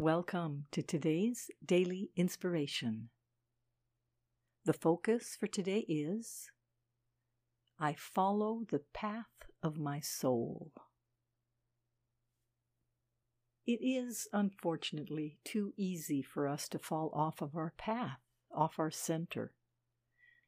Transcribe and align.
Welcome 0.00 0.64
to 0.72 0.80
today's 0.80 1.50
daily 1.62 2.08
inspiration. 2.16 3.10
The 4.64 4.72
focus 4.72 5.36
for 5.38 5.46
today 5.46 5.84
is 5.86 6.50
I 7.78 7.96
follow 7.98 8.62
the 8.70 8.80
path 8.94 9.26
of 9.62 9.76
my 9.76 10.00
soul. 10.00 10.72
It 13.66 13.80
is, 13.82 14.26
unfortunately, 14.32 15.36
too 15.44 15.74
easy 15.76 16.22
for 16.22 16.48
us 16.48 16.66
to 16.70 16.78
fall 16.78 17.10
off 17.12 17.42
of 17.42 17.54
our 17.54 17.74
path, 17.76 18.20
off 18.50 18.78
our 18.78 18.90
center. 18.90 19.52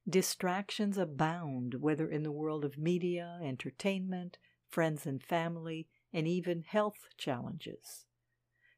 Distractions 0.08 0.96
abound, 0.96 1.74
whether 1.74 2.08
in 2.08 2.22
the 2.22 2.32
world 2.32 2.64
of 2.64 2.78
media, 2.78 3.38
entertainment, 3.44 4.38
friends 4.70 5.04
and 5.04 5.22
family, 5.22 5.88
and 6.10 6.26
even 6.26 6.62
health 6.62 7.08
challenges. 7.18 8.06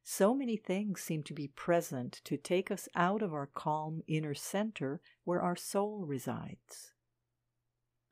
So 0.07 0.35
many 0.35 0.59
things 0.59 1.01
seem 1.01 1.23
to 1.25 1.33
be 1.33 1.49
present 1.49 2.21
to 2.25 2.37
take 2.37 2.71
us 2.71 2.91
out 2.95 3.23
of 3.23 3.33
our 3.33 3.47
calm 3.47 4.03
inner 4.07 4.35
center 4.35 5.01
where 5.25 5.41
our 5.41 5.57
soul 5.57 6.05
resides. 6.07 6.93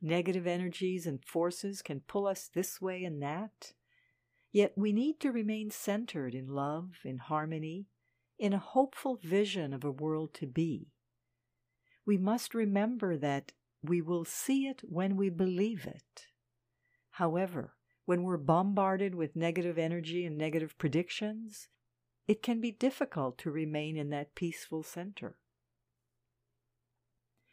Negative 0.01 0.47
energies 0.47 1.07
and 1.07 1.23
forces 1.23 1.83
can 1.83 2.01
pull 2.01 2.27
us 2.27 2.49
this 2.53 2.81
way 2.81 3.05
and 3.05 3.23
that, 3.23 3.75
yet 4.53 4.73
we 4.75 4.91
need 4.91 5.21
to 5.21 5.31
remain 5.31 5.71
centered 5.71 6.35
in 6.35 6.49
love, 6.49 7.01
in 7.05 7.19
harmony, 7.19 7.89
in 8.39 8.55
a 8.55 8.59
hopeful 8.59 9.19
vision 9.23 9.75
of 9.75 9.85
a 9.85 9.93
world 9.93 10.33
to 10.35 10.47
be. 10.47 10.89
We 12.07 12.17
must 12.17 12.55
remember 12.55 13.19
that 13.19 13.53
we 13.83 14.01
will 14.01 14.25
see 14.25 14.67
it 14.67 14.81
when 14.83 15.15
we 15.17 15.29
believe 15.29 15.87
it. 15.87 16.29
However, 17.11 17.75
when 18.07 18.23
we're 18.23 18.39
bombarded 18.39 19.15
with 19.15 19.37
negative 19.37 19.79
energy 19.79 20.25
and 20.25 20.39
negative 20.39 20.77
predictions, 20.79 21.69
it 22.33 22.43
can 22.43 22.63
be 22.63 22.73
difficult 22.73 23.37
to 23.37 23.51
remain 23.51 23.95
in 23.95 24.09
that 24.09 24.35
peaceful 24.35 24.83
center. 24.83 25.37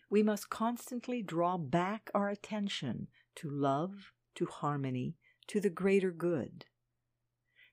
We 0.09 0.23
must 0.23 0.49
constantly 0.49 1.21
draw 1.21 1.57
back 1.57 2.09
our 2.15 2.29
attention 2.29 3.09
to 3.35 3.49
love, 3.49 4.13
to 4.35 4.45
harmony, 4.45 5.17
to 5.47 5.59
the 5.59 5.69
greater 5.69 6.11
good. 6.11 6.63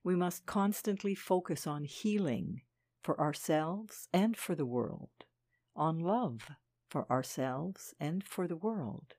We 0.02 0.16
must 0.16 0.46
constantly 0.46 1.14
focus 1.14 1.64
on 1.64 1.84
healing 1.84 2.62
for 3.04 3.16
ourselves 3.20 4.08
and 4.12 4.36
for 4.36 4.56
the 4.56 4.66
world, 4.66 5.26
on 5.76 6.00
love 6.00 6.50
for 6.88 7.08
ourselves 7.08 7.94
and 8.00 8.24
for 8.24 8.48
the 8.48 8.56
world, 8.56 9.14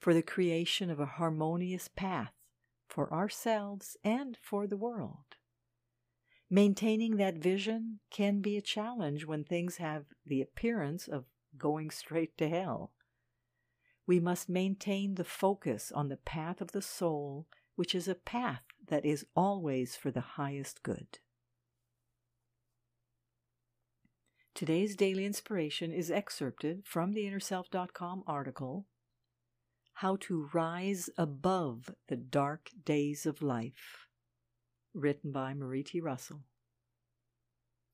for 0.00 0.12
the 0.12 0.22
creation 0.22 0.90
of 0.90 0.98
a 0.98 1.06
harmonious 1.06 1.86
path 1.86 2.32
for 2.88 3.14
ourselves 3.14 3.96
and 4.02 4.36
for 4.42 4.66
the 4.66 4.76
world. 4.76 5.35
Maintaining 6.48 7.16
that 7.16 7.38
vision 7.38 7.98
can 8.10 8.40
be 8.40 8.56
a 8.56 8.62
challenge 8.62 9.24
when 9.24 9.42
things 9.42 9.78
have 9.78 10.04
the 10.24 10.40
appearance 10.40 11.08
of 11.08 11.24
going 11.58 11.90
straight 11.90 12.38
to 12.38 12.48
hell. 12.48 12.92
We 14.06 14.20
must 14.20 14.48
maintain 14.48 15.16
the 15.16 15.24
focus 15.24 15.90
on 15.90 16.08
the 16.08 16.16
path 16.16 16.60
of 16.60 16.70
the 16.70 16.82
soul, 16.82 17.48
which 17.74 17.94
is 17.94 18.06
a 18.06 18.14
path 18.14 18.62
that 18.86 19.04
is 19.04 19.26
always 19.34 19.96
for 19.96 20.12
the 20.12 20.20
highest 20.20 20.84
good. 20.84 21.18
Today's 24.54 24.94
daily 24.94 25.26
inspiration 25.26 25.92
is 25.92 26.10
excerpted 26.10 26.84
from 26.86 27.12
the 27.12 27.24
InnerSelf.com 27.24 28.22
article 28.26 28.86
How 29.94 30.16
to 30.20 30.48
Rise 30.54 31.10
Above 31.18 31.90
the 32.08 32.16
Dark 32.16 32.70
Days 32.84 33.26
of 33.26 33.42
Life 33.42 34.05
written 34.96 35.30
by 35.30 35.52
Marie 35.52 35.82
T. 35.82 36.00
Russell. 36.00 36.40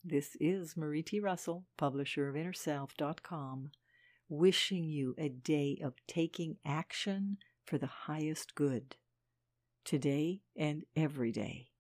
This 0.05 0.37
is 0.41 0.77
Marie 0.77 1.03
T. 1.03 1.19
Russell, 1.19 1.65
publisher 1.77 2.29
of 2.29 2.37
InnerSelf.com, 2.37 3.73
wishing 4.29 4.85
you 4.85 5.15
a 5.19 5.29
day 5.29 5.81
of 5.83 5.95
taking 6.07 6.59
action 6.65 7.39
for 7.65 7.77
the 7.77 7.89
highest 8.07 8.55
good, 8.55 8.97
today 9.85 10.43
and 10.57 10.85
every 10.95 11.33
day. 11.33 11.71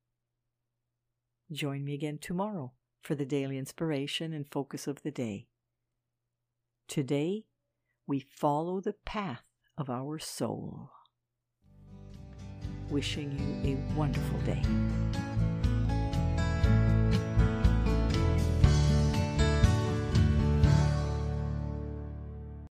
Join 1.52 1.84
me 1.84 1.94
again 1.94 2.18
tomorrow 2.20 2.72
for 3.00 3.14
the 3.14 3.24
daily 3.24 3.58
inspiration 3.58 4.32
and 4.32 4.50
focus 4.50 4.88
of 4.88 5.02
the 5.02 5.12
day. 5.12 5.46
Today, 6.88 7.44
we 8.08 8.18
follow 8.18 8.80
the 8.80 8.94
path 9.04 9.46
of 9.78 9.88
our 9.88 10.18
soul 10.18 10.90
wishing 12.92 13.32
you 13.64 13.74
a 13.74 13.96
wonderful 13.96 14.38
day. 14.40 14.62